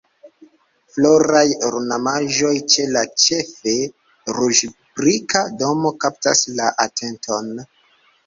Floraj 0.93 1.43
ornamaĵoj 1.67 2.53
ĉe 2.75 2.85
la 2.95 3.03
ĉefe 3.25 3.75
ruĝ-brika 4.39 5.45
domo 5.61 5.93
kaptas 6.07 6.43
la 6.61 6.73
atenton. 6.89 7.53